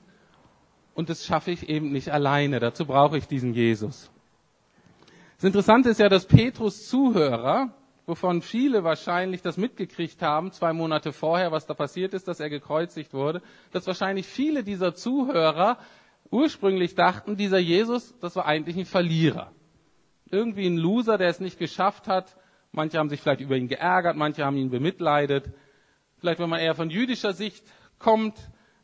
Und 0.94 1.10
das 1.10 1.26
schaffe 1.26 1.50
ich 1.50 1.68
eben 1.68 1.92
nicht 1.92 2.10
alleine. 2.10 2.60
Dazu 2.60 2.86
brauche 2.86 3.18
ich 3.18 3.26
diesen 3.26 3.52
Jesus. 3.52 4.10
Das 5.36 5.44
Interessante 5.44 5.90
ist 5.90 5.98
ja, 5.98 6.08
dass 6.08 6.26
Petrus 6.26 6.86
Zuhörer 6.88 7.74
wovon 8.06 8.42
viele 8.42 8.84
wahrscheinlich 8.84 9.42
das 9.42 9.56
mitgekriegt 9.56 10.20
haben, 10.22 10.52
zwei 10.52 10.72
Monate 10.72 11.12
vorher, 11.12 11.52
was 11.52 11.66
da 11.66 11.74
passiert 11.74 12.14
ist, 12.14 12.28
dass 12.28 12.40
er 12.40 12.50
gekreuzigt 12.50 13.14
wurde, 13.14 13.42
dass 13.72 13.86
wahrscheinlich 13.86 14.26
viele 14.26 14.62
dieser 14.62 14.94
Zuhörer 14.94 15.78
ursprünglich 16.30 16.94
dachten, 16.94 17.36
dieser 17.36 17.58
Jesus, 17.58 18.14
das 18.20 18.36
war 18.36 18.46
eigentlich 18.46 18.76
ein 18.76 18.86
Verlierer. 18.86 19.52
Irgendwie 20.30 20.66
ein 20.66 20.76
Loser, 20.76 21.18
der 21.18 21.28
es 21.28 21.40
nicht 21.40 21.58
geschafft 21.58 22.08
hat. 22.08 22.36
Manche 22.72 22.98
haben 22.98 23.08
sich 23.08 23.20
vielleicht 23.20 23.40
über 23.40 23.56
ihn 23.56 23.68
geärgert, 23.68 24.16
manche 24.16 24.44
haben 24.44 24.56
ihn 24.56 24.70
bemitleidet. 24.70 25.52
Vielleicht, 26.18 26.40
wenn 26.40 26.50
man 26.50 26.60
eher 26.60 26.74
von 26.74 26.90
jüdischer 26.90 27.32
Sicht 27.32 27.64
kommt, 27.98 28.34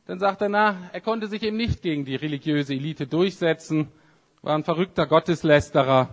dann 0.07 0.19
sagt 0.19 0.43
er, 0.43 0.49
na, 0.49 0.77
er 0.93 1.01
konnte 1.01 1.27
sich 1.27 1.43
eben 1.43 1.57
nicht 1.57 1.83
gegen 1.83 2.05
die 2.05 2.17
religiöse 2.17 2.75
Elite 2.75 3.07
durchsetzen, 3.07 3.89
war 4.43 4.55
ein 4.55 4.65
verrückter 4.65 5.07
Gotteslästerer, 5.07 6.09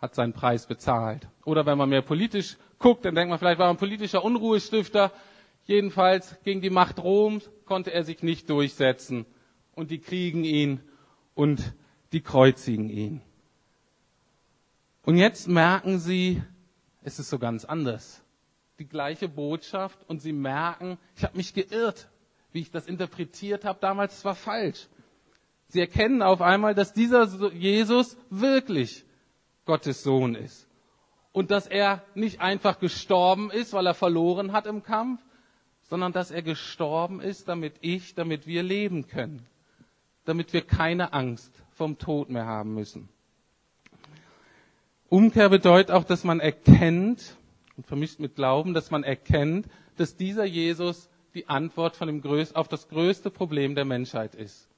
hat 0.00 0.14
seinen 0.14 0.32
Preis 0.32 0.66
bezahlt. 0.66 1.28
Oder 1.44 1.66
wenn 1.66 1.78
man 1.78 1.88
mehr 1.88 2.02
politisch 2.02 2.56
guckt, 2.78 3.04
dann 3.04 3.14
denkt 3.14 3.30
man, 3.30 3.38
vielleicht 3.38 3.58
war 3.58 3.66
er 3.66 3.70
ein 3.70 3.76
politischer 3.76 4.24
Unruhestifter. 4.24 5.12
Jedenfalls 5.64 6.36
gegen 6.42 6.60
die 6.60 6.70
Macht 6.70 6.98
Roms 6.98 7.50
konnte 7.66 7.92
er 7.92 8.04
sich 8.04 8.22
nicht 8.22 8.48
durchsetzen. 8.50 9.26
Und 9.74 9.90
die 9.90 9.98
kriegen 9.98 10.44
ihn 10.44 10.80
und 11.34 11.74
die 12.12 12.22
kreuzigen 12.22 12.88
ihn. 12.88 13.22
Und 15.02 15.16
jetzt 15.16 15.48
merken 15.48 15.98
sie, 15.98 16.42
es 17.02 17.18
ist 17.18 17.30
so 17.30 17.38
ganz 17.38 17.64
anders. 17.64 18.22
Die 18.78 18.86
gleiche 18.86 19.28
Botschaft 19.28 19.98
und 20.08 20.20
sie 20.20 20.32
merken, 20.32 20.98
ich 21.16 21.24
habe 21.24 21.36
mich 21.36 21.54
geirrt, 21.54 22.08
wie 22.52 22.60
ich 22.60 22.70
das 22.70 22.86
interpretiert 22.86 23.64
habe 23.64 23.78
damals, 23.80 24.18
es 24.18 24.24
war 24.24 24.34
falsch. 24.34 24.88
Sie 25.68 25.80
erkennen 25.80 26.22
auf 26.22 26.42
einmal, 26.42 26.74
dass 26.74 26.92
dieser 26.92 27.52
Jesus 27.52 28.16
wirklich 28.28 29.04
Gottes 29.64 30.02
Sohn 30.02 30.34
ist. 30.34 30.66
Und 31.32 31.52
dass 31.52 31.68
er 31.68 32.02
nicht 32.14 32.40
einfach 32.40 32.80
gestorben 32.80 33.50
ist, 33.52 33.72
weil 33.72 33.86
er 33.86 33.94
verloren 33.94 34.52
hat 34.52 34.66
im 34.66 34.82
Kampf, 34.82 35.20
sondern 35.82 36.12
dass 36.12 36.32
er 36.32 36.42
gestorben 36.42 37.20
ist, 37.20 37.48
damit 37.48 37.74
ich, 37.80 38.14
damit 38.14 38.46
wir 38.46 38.64
leben 38.64 39.06
können. 39.06 39.46
Damit 40.24 40.52
wir 40.52 40.62
keine 40.62 41.12
Angst 41.12 41.52
vom 41.70 41.98
Tod 41.98 42.30
mehr 42.30 42.46
haben 42.46 42.74
müssen. 42.74 43.08
Umkehr 45.10 45.48
bedeutet 45.48 45.90
auch, 45.90 46.04
dass 46.04 46.22
man 46.22 46.38
erkennt, 46.38 47.36
und 47.76 47.86
vermischt 47.86 48.20
mit 48.20 48.36
Glauben, 48.36 48.74
dass 48.74 48.92
man 48.92 49.02
erkennt, 49.02 49.66
dass 49.96 50.16
dieser 50.16 50.44
Jesus 50.44 51.08
die 51.34 51.48
Antwort 51.48 51.96
von 51.96 52.06
dem 52.06 52.22
größ 52.22 52.54
auf 52.54 52.68
das 52.68 52.88
größte 52.88 53.30
Problem 53.30 53.74
der 53.74 53.84
Menschheit 53.84 54.34
ist. 54.34 54.68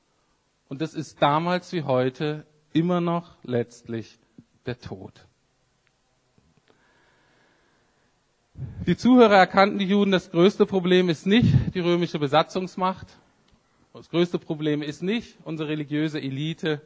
Und 0.68 0.80
das 0.80 0.94
ist 0.94 1.20
damals 1.20 1.72
wie 1.72 1.82
heute 1.82 2.46
immer 2.72 3.02
noch 3.02 3.36
letztlich 3.42 4.18
der 4.64 4.78
Tod. 4.78 5.12
Die 8.86 8.96
Zuhörer 8.96 9.36
erkannten 9.36 9.78
die 9.78 9.86
Juden, 9.86 10.12
das 10.12 10.30
größte 10.30 10.64
Problem 10.64 11.10
ist 11.10 11.26
nicht 11.26 11.74
die 11.74 11.80
römische 11.80 12.18
Besatzungsmacht. 12.18 13.08
Das 13.92 14.08
größte 14.08 14.38
Problem 14.38 14.80
ist 14.80 15.02
nicht 15.02 15.36
unsere 15.44 15.68
religiöse 15.68 16.22
Elite. 16.22 16.80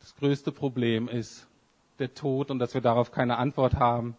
Das 0.00 0.16
größte 0.16 0.50
Problem 0.50 1.08
ist 1.08 1.46
der 1.98 2.14
Tod 2.14 2.50
und 2.50 2.58
dass 2.58 2.74
wir 2.74 2.80
darauf 2.80 3.12
keine 3.12 3.38
Antwort 3.38 3.74
haben. 3.74 4.16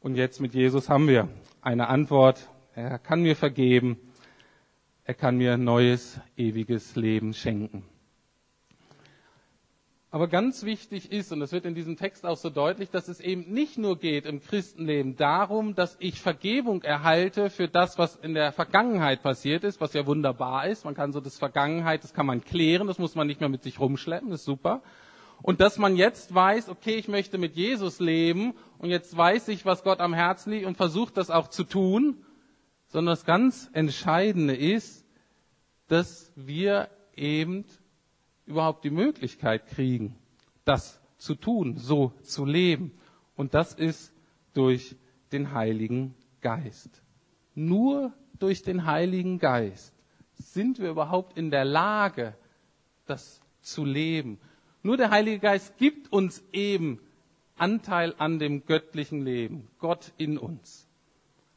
Und 0.00 0.16
jetzt 0.16 0.40
mit 0.40 0.54
Jesus 0.54 0.88
haben 0.88 1.08
wir 1.08 1.28
eine 1.62 1.88
Antwort. 1.88 2.48
Er 2.74 2.98
kann 2.98 3.22
mir 3.22 3.36
vergeben. 3.36 3.98
Er 5.04 5.14
kann 5.14 5.36
mir 5.36 5.56
neues, 5.56 6.20
ewiges 6.36 6.96
Leben 6.96 7.34
schenken. 7.34 7.84
Aber 10.14 10.28
ganz 10.28 10.62
wichtig 10.62 11.10
ist, 11.10 11.32
und 11.32 11.40
das 11.40 11.50
wird 11.50 11.64
in 11.64 11.74
diesem 11.74 11.96
Text 11.96 12.24
auch 12.24 12.36
so 12.36 12.48
deutlich, 12.48 12.88
dass 12.88 13.08
es 13.08 13.18
eben 13.18 13.52
nicht 13.52 13.78
nur 13.78 13.98
geht 13.98 14.26
im 14.26 14.40
Christenleben 14.40 15.16
darum, 15.16 15.74
dass 15.74 15.96
ich 15.98 16.20
Vergebung 16.20 16.82
erhalte 16.82 17.50
für 17.50 17.66
das, 17.66 17.98
was 17.98 18.14
in 18.14 18.32
der 18.32 18.52
Vergangenheit 18.52 19.24
passiert 19.24 19.64
ist, 19.64 19.80
was 19.80 19.92
ja 19.92 20.06
wunderbar 20.06 20.68
ist. 20.68 20.84
Man 20.84 20.94
kann 20.94 21.12
so 21.12 21.20
das 21.20 21.36
Vergangenheit, 21.36 22.04
das 22.04 22.14
kann 22.14 22.26
man 22.26 22.44
klären, 22.44 22.86
das 22.86 23.00
muss 23.00 23.16
man 23.16 23.26
nicht 23.26 23.40
mehr 23.40 23.48
mit 23.48 23.64
sich 23.64 23.80
rumschleppen, 23.80 24.30
das 24.30 24.42
ist 24.42 24.46
super. 24.46 24.82
Und 25.42 25.60
dass 25.60 25.78
man 25.78 25.96
jetzt 25.96 26.34
weiß, 26.34 26.68
okay, 26.68 26.94
ich 26.94 27.08
möchte 27.08 27.38
mit 27.38 27.54
Jesus 27.54 28.00
leben 28.00 28.54
und 28.78 28.90
jetzt 28.90 29.16
weiß 29.16 29.48
ich, 29.48 29.66
was 29.66 29.82
Gott 29.82 30.00
am 30.00 30.14
Herzen 30.14 30.52
liegt 30.52 30.66
und 30.66 30.76
versucht 30.76 31.16
das 31.16 31.30
auch 31.30 31.48
zu 31.48 31.64
tun, 31.64 32.24
sondern 32.88 33.12
das 33.12 33.24
ganz 33.24 33.68
Entscheidende 33.72 34.56
ist, 34.56 35.04
dass 35.88 36.32
wir 36.36 36.88
eben 37.14 37.64
überhaupt 38.46 38.84
die 38.84 38.90
Möglichkeit 38.90 39.66
kriegen, 39.66 40.16
das 40.64 41.00
zu 41.18 41.34
tun, 41.34 41.76
so 41.76 42.12
zu 42.22 42.44
leben. 42.44 42.92
Und 43.36 43.54
das 43.54 43.74
ist 43.74 44.12
durch 44.52 44.96
den 45.32 45.52
Heiligen 45.52 46.14
Geist. 46.40 47.02
Nur 47.54 48.12
durch 48.38 48.62
den 48.62 48.86
Heiligen 48.86 49.38
Geist 49.38 49.94
sind 50.34 50.78
wir 50.78 50.90
überhaupt 50.90 51.36
in 51.36 51.50
der 51.50 51.64
Lage, 51.64 52.36
das 53.06 53.40
zu 53.60 53.84
leben. 53.84 54.38
Nur 54.84 54.98
der 54.98 55.10
Heilige 55.10 55.38
Geist 55.38 55.78
gibt 55.78 56.12
uns 56.12 56.44
eben 56.52 57.00
Anteil 57.56 58.14
an 58.18 58.38
dem 58.38 58.66
göttlichen 58.66 59.24
Leben, 59.24 59.66
Gott 59.78 60.12
in 60.18 60.36
uns. 60.36 60.86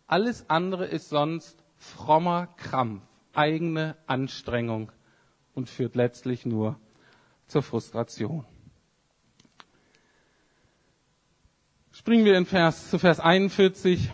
Alles 0.07 0.50
andere 0.50 0.86
ist 0.86 1.10
sonst 1.10 1.62
frommer 1.75 2.48
Krampf, 2.55 3.03
eigene 3.34 3.98
Anstrengung, 4.07 4.93
und 5.53 5.67
führt 5.69 5.98
letztlich 5.98 6.46
nur 6.46 6.79
zur 7.48 7.63
Frustration. 7.63 8.46
Springen 11.91 12.24
wir 12.24 12.38
in 12.38 12.46
Vers, 12.46 12.89
zu 12.89 12.98
Vers 12.98 13.19
41. 13.19 14.10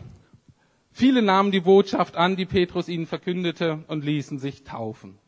Viele 0.91 1.21
nahmen 1.21 1.51
die 1.51 1.59
Botschaft 1.59 2.15
an, 2.15 2.35
die 2.35 2.47
Petrus 2.47 2.89
ihnen 2.89 3.05
verkündete 3.05 3.83
und 3.87 4.03
ließen 4.03 4.39
sich 4.39 4.63
taufen. 4.63 5.19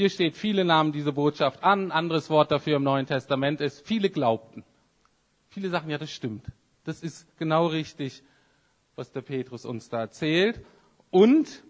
Hier 0.00 0.08
steht, 0.08 0.34
viele 0.34 0.64
nahmen 0.64 0.92
diese 0.92 1.12
Botschaft 1.12 1.62
an. 1.62 1.92
Anderes 1.92 2.30
Wort 2.30 2.50
dafür 2.50 2.76
im 2.76 2.84
Neuen 2.84 3.04
Testament 3.04 3.60
ist, 3.60 3.86
viele 3.86 4.08
glaubten. 4.08 4.64
Viele 5.50 5.68
sagen, 5.68 5.90
ja, 5.90 5.98
das 5.98 6.10
stimmt. 6.10 6.46
Das 6.84 7.02
ist 7.02 7.26
genau 7.36 7.66
richtig, 7.66 8.22
was 8.96 9.12
der 9.12 9.20
Petrus 9.20 9.66
uns 9.66 9.90
da 9.90 10.00
erzählt. 10.00 10.64
Und 11.10 11.62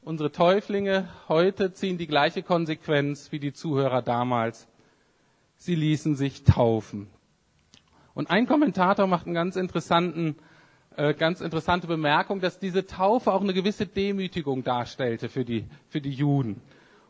Unsere 0.00 0.32
Täuflinge 0.32 1.06
heute 1.28 1.74
ziehen 1.74 1.98
die 1.98 2.06
gleiche 2.06 2.42
Konsequenz 2.42 3.30
wie 3.30 3.38
die 3.38 3.52
Zuhörer 3.52 4.00
damals. 4.00 4.66
Sie 5.58 5.74
ließen 5.74 6.16
sich 6.16 6.44
taufen. 6.44 7.08
Und 8.14 8.30
ein 8.30 8.46
Kommentator 8.46 9.06
macht 9.06 9.26
einen 9.26 9.34
ganz 9.34 9.56
interessanten, 9.56 10.36
äh, 10.96 11.12
ganz 11.12 11.42
interessante 11.42 11.86
Bemerkung, 11.88 12.40
dass 12.40 12.58
diese 12.58 12.86
Taufe 12.86 13.34
auch 13.34 13.42
eine 13.42 13.52
gewisse 13.52 13.84
Demütigung 13.86 14.64
darstellte 14.64 15.28
für 15.28 15.44
die, 15.44 15.66
für 15.90 16.00
die 16.00 16.12
Juden. 16.12 16.62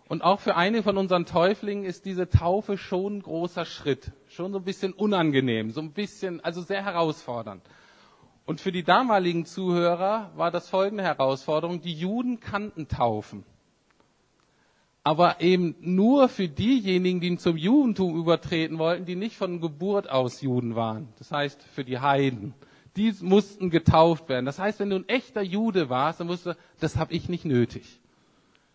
Und 0.08 0.22
auch 0.22 0.40
für 0.40 0.56
einige 0.56 0.82
von 0.82 0.96
unseren 0.96 1.26
Täuflingen 1.26 1.84
ist 1.84 2.06
diese 2.06 2.30
Taufe 2.30 2.78
schon 2.78 3.18
ein 3.18 3.22
großer 3.22 3.66
Schritt, 3.66 4.10
schon 4.28 4.52
so 4.52 4.58
ein 4.58 4.64
bisschen 4.64 4.94
unangenehm, 4.94 5.70
so 5.70 5.82
ein 5.82 5.92
bisschen, 5.92 6.42
also 6.42 6.62
sehr 6.62 6.82
herausfordernd. 6.82 7.62
Und 8.46 8.62
für 8.62 8.72
die 8.72 8.82
damaligen 8.82 9.44
Zuhörer 9.44 10.30
war 10.34 10.50
das 10.50 10.70
folgende 10.70 11.04
Herausforderung. 11.04 11.82
Die 11.82 11.92
Juden 11.92 12.40
kannten 12.40 12.88
Taufen. 12.88 13.44
Aber 15.04 15.42
eben 15.42 15.74
nur 15.80 16.30
für 16.30 16.48
diejenigen, 16.48 17.20
die 17.20 17.36
zum 17.36 17.58
Judentum 17.58 18.16
übertreten 18.16 18.78
wollten, 18.78 19.04
die 19.04 19.16
nicht 19.16 19.36
von 19.36 19.60
Geburt 19.60 20.08
aus 20.08 20.40
Juden 20.40 20.74
waren. 20.74 21.08
Das 21.18 21.30
heißt, 21.30 21.62
für 21.62 21.84
die 21.84 21.98
Heiden. 21.98 22.54
Die 22.96 23.12
mussten 23.20 23.68
getauft 23.68 24.30
werden. 24.30 24.46
Das 24.46 24.58
heißt, 24.58 24.80
wenn 24.80 24.88
du 24.88 24.96
ein 24.96 25.08
echter 25.08 25.42
Jude 25.42 25.90
warst, 25.90 26.20
dann 26.20 26.26
musst 26.26 26.46
du, 26.46 26.56
das 26.80 26.96
habe 26.96 27.12
ich 27.12 27.28
nicht 27.28 27.44
nötig. 27.44 28.00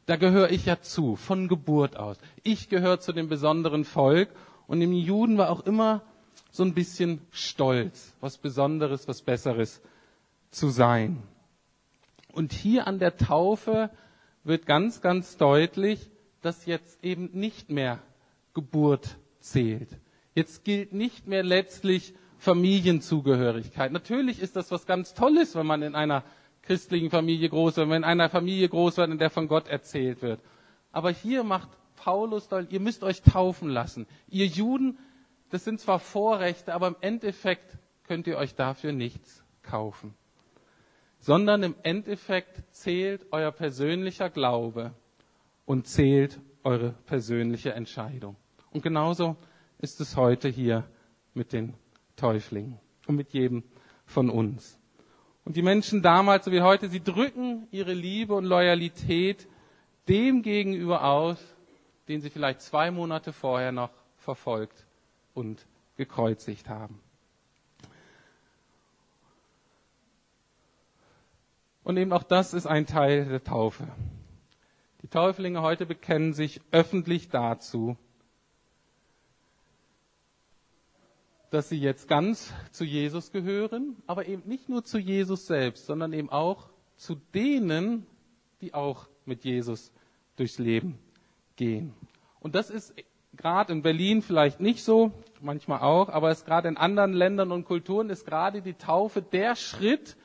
Da 0.06 0.18
gehöre 0.18 0.52
ich 0.52 0.66
ja 0.66 0.82
zu, 0.82 1.16
von 1.16 1.48
Geburt 1.48 1.96
aus. 1.98 2.18
Ich 2.44 2.70
gehöre 2.70 3.00
zu 3.00 3.14
dem 3.14 3.30
besonderen 3.30 3.86
Volk. 3.86 4.30
Und 4.68 4.82
im 4.82 4.92
Juden 4.94 5.38
war 5.38 5.50
auch 5.50 5.66
immer 5.66 6.02
so 6.52 6.64
ein 6.64 6.74
bisschen 6.74 7.22
stolz, 7.32 8.14
was 8.20 8.38
Besonderes, 8.38 9.08
was 9.08 9.22
Besseres 9.22 9.82
zu 10.52 10.70
sein. 10.70 11.24
Und 12.32 12.54
hier 12.54 12.88
an 12.88 13.00
der 13.00 13.18
Taufe 13.18 13.90
wird 14.44 14.66
ganz, 14.66 15.02
ganz 15.02 15.38
deutlich, 15.38 16.12
dass 16.42 16.66
jetzt 16.66 17.04
eben 17.04 17.30
nicht 17.34 17.70
mehr 17.70 18.00
Geburt 18.54 19.18
zählt. 19.40 19.90
Jetzt 20.36 20.64
gilt 20.64 20.94
nicht 20.94 21.28
mehr 21.28 21.44
letztlich 21.44 22.14
Familienzugehörigkeit. 22.38 23.92
Natürlich 23.92 24.40
ist 24.42 24.56
das 24.56 24.72
was 24.72 24.86
ganz 24.86 25.14
Tolles, 25.14 25.56
wenn 25.56 25.66
man 25.66 25.82
in 25.82 25.96
einer 25.96 26.24
christlichen 26.64 27.10
Familie 27.10 27.50
groß 27.50 27.78
wird, 27.78 27.90
wenn 27.90 27.98
in 27.98 28.04
einer 28.04 28.30
Familie 28.30 28.68
groß 28.68 28.98
wird, 28.98 29.12
in 29.12 29.20
der 29.20 29.30
von 29.30 29.48
Gott 29.48 29.68
erzählt 29.68 30.22
wird. 30.22 30.40
Aber 30.92 31.12
hier 31.12 31.44
macht 31.44 31.70
Paulus 31.96 32.48
deutlich, 32.48 32.74
ihr 32.74 32.80
müsst 32.80 33.04
euch 33.04 33.22
taufen 33.22 33.70
lassen. 33.70 34.08
Ihr 34.28 34.48
Juden 34.48 34.98
das 35.54 35.66
sind 35.66 35.80
zwar 35.80 36.00
Vorrechte, 36.00 36.74
aber 36.74 36.88
im 36.88 36.96
Endeffekt 37.00 37.78
könnt 38.08 38.26
ihr 38.26 38.38
euch 38.38 38.56
dafür 38.56 38.92
nichts 38.92 39.44
kaufen. 39.62 40.16
Sondern 41.20 41.62
im 41.62 41.76
Endeffekt 41.84 42.64
zählt 42.72 43.28
euer 43.30 43.52
persönlicher 43.52 44.32
Glaube 44.32 44.96
und 45.68 45.86
zählt 45.86 46.42
eure 46.64 46.96
persönliche 47.06 47.72
Entscheidung. 47.74 48.36
Und 48.72 48.82
genauso 48.82 49.36
ist 49.78 50.02
es 50.02 50.18
heute 50.18 50.50
hier 50.50 50.90
mit 51.36 51.54
den 51.54 51.76
Täuflingen 52.16 52.80
und 53.06 53.16
mit 53.16 53.32
jedem 53.34 53.64
von 54.08 54.32
uns. 54.32 54.80
Und 55.46 55.58
die 55.58 55.62
Menschen 55.62 56.02
damals, 56.02 56.46
so 56.46 56.52
wie 56.52 56.62
heute, 56.62 56.90
sie 56.90 57.04
drücken 57.04 57.68
ihre 57.72 57.94
Liebe 57.94 58.34
und 58.34 58.46
Loyalität 58.46 59.48
dem 60.08 60.42
gegenüber 60.42 61.04
aus, 61.04 61.38
den 62.08 62.22
sie 62.22 62.30
vielleicht 62.30 62.62
zwei 62.62 62.92
Monate 62.92 63.34
vorher 63.34 63.72
noch 63.72 63.92
verfolgt 64.18 64.86
und 65.34 65.66
gekreuzigt 65.98 66.70
haben. 66.70 67.00
Und 71.84 71.98
eben 71.98 72.14
auch 72.14 72.24
das 72.24 72.54
ist 72.54 72.66
ein 72.66 72.86
Teil 72.86 73.26
der 73.26 73.44
Taufe. 73.44 73.88
Die 75.02 75.08
Täuflinge 75.08 75.62
heute 75.62 75.86
bekennen 75.86 76.34
sich 76.34 76.62
öffentlich 76.72 77.30
dazu, 77.30 77.98
dass 81.54 81.70
sie 81.70 81.78
jetzt 81.78 82.08
ganz 82.08 82.52
zu 82.72 82.84
Jesus 82.84 83.32
gehören, 83.32 83.96
aber 84.08 84.28
eben 84.28 84.42
nicht 84.46 84.70
nur 84.70 84.84
zu 84.84 84.98
Jesus 84.98 85.46
selbst, 85.46 85.86
sondern 85.86 86.12
eben 86.12 86.32
auch 86.32 86.70
zu 86.96 87.14
denen, 87.14 88.08
die 88.60 88.74
auch 88.74 89.08
mit 89.26 89.44
Jesus 89.44 89.92
durchs 90.36 90.58
Leben 90.58 90.98
gehen. 91.56 91.94
Und 92.40 92.56
das 92.56 92.72
ist 92.72 92.96
gerade 93.38 93.72
in 93.72 93.84
Berlin 93.84 94.24
vielleicht 94.24 94.62
nicht 94.62 94.84
so, 94.84 95.12
manchmal 95.42 95.82
auch, 95.82 96.10
aber 96.10 96.32
es 96.32 96.44
gerade 96.44 96.70
in 96.70 96.78
anderen 96.78 97.14
Ländern 97.14 97.52
und 97.52 97.66
Kulturen 97.66 98.10
ist 98.10 98.26
gerade 98.26 98.64
die 98.64 98.74
Taufe 98.74 99.22
der 99.22 99.56
Schritt, 99.56 100.18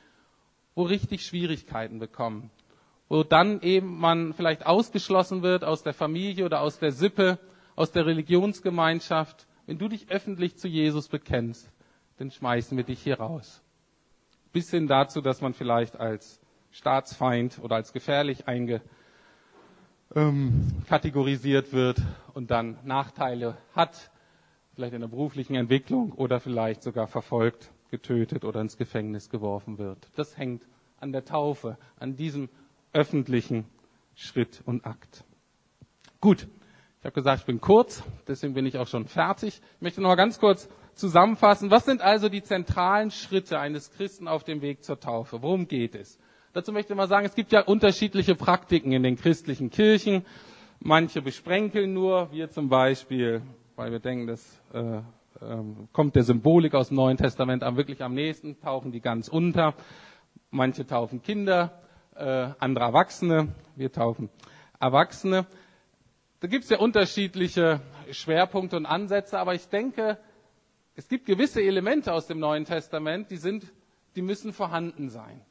wo 0.73 0.81
richtig 0.81 1.25
Schwierigkeiten 1.25 1.99
bekommen, 1.99 2.49
wo 3.07 3.21
dann 3.21 3.61
eben 3.61 3.99
man 3.99 4.33
vielleicht 4.33 4.65
ausgeschlossen 4.65 5.43
wird 5.43 5.63
aus 5.63 5.83
der 5.83 5.93
Familie 5.93 6.45
oder 6.45 6.61
aus 6.61 6.79
der 6.79 6.91
Sippe, 6.91 7.37
aus 7.75 7.91
der 7.91 8.07
Religionsgemeinschaft. 8.07 9.45
Wenn 9.69 9.77
du 9.77 9.87
dich 9.87 10.09
öffentlich 10.09 10.57
zu 10.57 10.67
Jesus 10.67 11.09
bekennst, 11.09 11.71
dann 12.17 12.31
schmeißen 12.31 12.75
wir 12.75 12.83
dich 12.83 13.03
hier 13.03 13.19
raus. 13.19 13.61
Bis 14.51 14.71
hin 14.71 14.87
dazu, 14.87 15.21
dass 15.21 15.41
man 15.41 15.53
vielleicht 15.53 15.95
als 15.95 16.41
Staatsfeind 16.71 17.59
oder 17.61 17.75
als 17.75 17.93
gefährlich 17.93 18.47
einge, 18.47 18.81
ähm, 20.15 20.71
kategorisiert 20.87 21.71
wird 21.71 22.01
und 22.33 22.49
dann 22.49 22.79
Nachteile 22.83 23.59
hat, 23.75 24.09
vielleicht 24.73 24.95
in 24.95 25.01
der 25.01 25.07
beruflichen 25.07 25.53
Entwicklung 25.53 26.13
oder 26.13 26.39
vielleicht 26.39 26.81
sogar 26.81 27.05
verfolgt 27.05 27.69
getötet 27.91 28.45
oder 28.45 28.61
ins 28.61 28.75
Gefängnis 28.75 29.29
geworfen 29.29 29.77
wird. 29.77 30.09
Das 30.15 30.35
hängt 30.35 30.67
an 30.99 31.11
der 31.11 31.25
Taufe, 31.25 31.77
an 31.99 32.15
diesem 32.15 32.49
öffentlichen 32.91 33.65
Schritt 34.15 34.63
und 34.65 34.87
Akt. 34.87 35.25
Gut, 36.21 36.47
ich 36.99 37.05
habe 37.05 37.13
gesagt, 37.13 37.39
ich 37.39 37.45
bin 37.45 37.61
kurz, 37.61 38.03
deswegen 38.27 38.53
bin 38.53 38.65
ich 38.65 38.77
auch 38.77 38.87
schon 38.87 39.07
fertig. 39.07 39.61
Ich 39.75 39.81
möchte 39.81 40.01
noch 40.01 40.09
mal 40.09 40.15
ganz 40.15 40.37
kurz 40.37 40.67
zusammenfassen. 40.95 41.71
Was 41.71 41.85
sind 41.85 42.01
also 42.01 42.27
die 42.27 42.43
zentralen 42.43 43.09
Schritte 43.09 43.57
eines 43.57 43.91
Christen 43.91 44.27
auf 44.27 44.43
dem 44.43 44.61
Weg 44.61 44.83
zur 44.83 44.99
Taufe? 44.99 45.41
Worum 45.41 45.69
geht 45.69 45.95
es? 45.95 46.19
Dazu 46.51 46.73
möchte 46.73 46.91
ich 46.91 46.97
mal 46.97 47.07
sagen, 47.07 47.25
es 47.25 47.35
gibt 47.35 47.53
ja 47.53 47.61
unterschiedliche 47.61 48.35
Praktiken 48.35 48.91
in 48.91 49.03
den 49.03 49.15
christlichen 49.15 49.69
Kirchen. 49.69 50.25
Manche 50.79 51.21
besprenkeln 51.21 51.93
nur, 51.93 52.33
wir 52.33 52.49
zum 52.49 52.67
Beispiel, 52.67 53.43
weil 53.77 53.91
wir 53.93 53.99
denken, 53.99 54.27
das 54.27 54.59
äh, 54.73 54.99
ähm, 55.41 55.87
kommt 55.93 56.15
der 56.15 56.23
Symbolik 56.23 56.75
aus 56.75 56.89
dem 56.89 56.97
Neuen 56.97 57.15
Testament 57.15 57.63
am 57.63 57.77
wirklich 57.77 58.03
am 58.03 58.13
nächsten, 58.13 58.59
tauchen 58.59 58.91
die 58.91 58.99
ganz 58.99 59.29
unter. 59.29 59.73
Manche 60.51 60.85
taufen 60.85 61.21
Kinder, 61.21 61.79
äh, 62.15 62.49
andere 62.59 62.83
Erwachsene. 62.83 63.55
Wir 63.77 63.89
taufen 63.89 64.29
Erwachsene. 64.81 65.45
Da 66.41 66.47
gibt 66.47 66.63
es 66.63 66.69
ja 66.69 66.79
unterschiedliche 66.79 67.81
Schwerpunkte 68.11 68.77
und 68.77 68.85
Ansätze, 68.85 69.37
aber 69.39 69.55
ich 69.55 69.67
denke, 69.67 70.17
es 70.95 71.07
gibt 71.09 71.25
gewisse 71.25 71.61
Elemente 71.61 72.13
aus 72.13 72.27
dem 72.27 72.39
Neuen 72.39 72.65
Testament, 72.65 73.29
die 73.29 73.37
sind, 73.37 73.65
die 74.15 74.21
müssen 74.21 74.53
vorhanden 74.53 75.09
sein. 75.09 75.41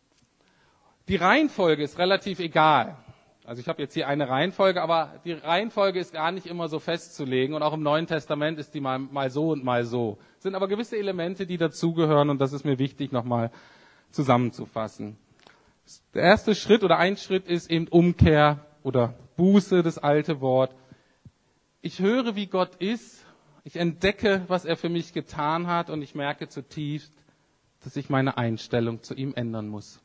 Die 1.09 1.17
Reihenfolge 1.17 1.83
ist 1.83 1.99
relativ 1.99 2.39
egal. 2.39 2.97
Also 3.45 3.61
ich 3.61 3.69
habe 3.69 3.81
jetzt 3.81 3.95
hier 3.95 4.09
eine 4.09 4.29
Reihenfolge, 4.29 4.83
aber 4.83 5.21
die 5.25 5.33
Reihenfolge 5.33 5.99
ist 5.99 6.13
gar 6.13 6.33
nicht 6.33 6.47
immer 6.47 6.69
so 6.69 6.79
festzulegen 6.79 7.55
und 7.55 7.63
auch 7.63 7.73
im 7.73 7.83
Neuen 7.83 8.07
Testament 8.07 8.59
ist 8.59 8.75
die 8.75 8.81
mal, 8.81 8.99
mal 8.99 9.31
so 9.31 9.53
und 9.53 9.65
mal 9.65 9.85
so. 9.85 10.19
Es 10.37 10.43
sind 10.43 10.55
aber 10.55 10.69
gewisse 10.69 10.99
Elemente, 10.99 11.47
die 11.47 11.57
dazugehören 11.57 12.29
und 12.29 12.43
das 12.43 12.53
ist 12.53 12.65
mir 12.67 12.79
wichtig 12.79 13.11
nochmal 13.11 13.51
zusammenzufassen. 14.11 15.17
Der 16.13 16.25
erste 16.25 16.55
Schritt 16.55 16.85
oder 16.85 16.99
ein 16.99 17.17
Schritt 17.17 17.47
ist 17.47 17.71
eben 17.71 17.89
Umkehr 17.89 18.67
oder 18.83 19.15
Buße, 19.39 19.83
das 19.83 19.97
alte 19.97 20.43
Wort. 20.43 20.75
Ich 21.81 22.01
höre, 22.01 22.35
wie 22.35 22.47
Gott 22.47 22.75
ist. 22.77 23.25
Ich 23.63 23.77
entdecke, 23.77 24.45
was 24.49 24.65
er 24.65 24.77
für 24.77 24.89
mich 24.89 25.13
getan 25.13 25.67
hat 25.67 25.91
und 25.91 26.03
ich 26.03 26.15
merke 26.15 26.49
zutiefst, 26.49 27.13
dass 27.85 27.97
ich 27.97 28.11
meine 28.11 28.37
Einstellung 28.37 29.03
zu 29.03 29.15
ihm 29.15 29.35
ändern 29.35 29.69
muss. 29.69 30.01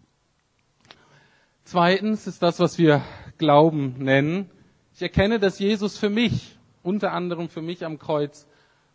Zweitens 1.63 2.27
ist 2.27 2.43
das, 2.43 2.59
was 2.59 2.77
wir 2.77 3.01
Glauben 3.37 3.95
nennen. 3.97 4.49
Ich 4.93 5.01
erkenne, 5.01 5.39
dass 5.39 5.57
Jesus 5.59 5.97
für 5.97 6.09
mich, 6.09 6.57
unter 6.83 7.13
anderem 7.13 7.49
für 7.49 7.61
mich 7.61 7.85
am 7.85 7.97
Kreuz, 7.97 8.45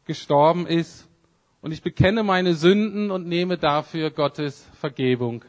gestorben 0.05 0.67
ist. 0.67 1.09
Und 1.61 1.73
ich 1.73 1.83
bekenne 1.83 2.23
meine 2.23 2.55
Sünden 2.55 3.11
und 3.11 3.27
nehme 3.27 3.59
dafür 3.59 4.11
Gottes 4.11 4.69
Vergebung 4.79 5.45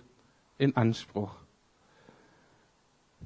in 0.57 0.75
Anspruch. 0.75 1.35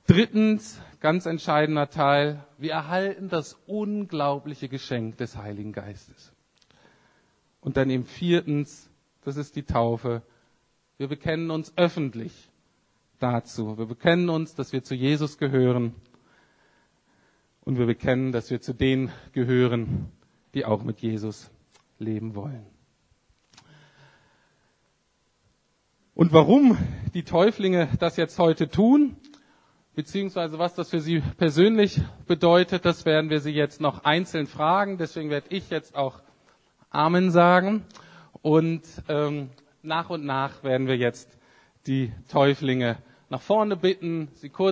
Drittens, 0.08 0.82
ganz 1.04 1.26
entscheidender 1.26 1.90
Teil, 1.90 2.46
wir 2.58 2.72
erhalten 2.72 3.28
das 3.28 3.60
unglaubliche 3.68 4.70
Geschenk 4.70 5.18
des 5.18 5.36
Heiligen 5.36 5.74
Geistes. 5.74 6.34
Und 7.60 7.76
dann 7.76 7.90
eben 7.90 8.06
viertens, 8.06 8.90
das 9.26 9.36
ist 9.36 9.58
die 9.58 9.64
Taufe. 9.64 10.22
Wir 10.98 11.10
bekennen 11.10 11.52
uns 11.52 11.74
öffentlich 11.76 12.50
dazu. 13.20 13.78
Wir 13.78 13.86
bekennen 13.86 14.30
uns, 14.30 14.56
dass 14.56 14.72
wir 14.72 14.82
zu 14.82 14.96
Jesus 14.96 15.38
gehören 15.38 15.94
und 17.66 17.78
wir 17.78 17.86
bekennen, 17.86 18.32
dass 18.32 18.50
wir 18.50 18.62
zu 18.62 18.72
denen 18.72 19.12
gehören, 19.34 20.10
die 20.54 20.64
auch 20.64 20.84
mit 20.84 21.02
Jesus 21.02 21.52
leben 22.00 22.34
wollen. 22.34 22.66
Und 26.16 26.32
warum 26.32 26.78
die 27.14 27.24
Täuflinge 27.24 27.90
das 28.00 28.16
jetzt 28.16 28.40
heute 28.40 28.70
tun, 28.70 29.18
beziehungsweise 29.96 30.60
was 30.60 30.74
das 30.76 30.90
für 30.90 31.00
sie 31.00 31.22
persönlich 31.38 32.02
bedeutet, 32.28 32.86
das 32.86 33.06
werden 33.06 33.30
wir 33.30 33.40
sie 33.40 33.52
jetzt 33.52 33.82
noch 33.82 34.04
einzeln 34.04 34.48
fragen. 34.48 34.98
Deswegen 34.98 35.30
werde 35.30 35.48
ich 35.50 35.70
jetzt 35.70 35.96
auch 35.96 36.22
Amen 36.90 37.32
sagen. 37.32 37.86
Und 38.42 38.82
ähm, 39.08 39.50
nach 39.82 40.10
und 40.10 40.26
nach 40.26 40.64
werden 40.64 40.88
wir 40.88 40.98
jetzt 40.98 41.38
die 41.88 42.12
Täuflinge 42.32 42.98
nach 43.30 43.42
vorne 43.42 43.76
bitten, 43.76 44.30
sie 44.36 44.50
kurz 44.50 44.72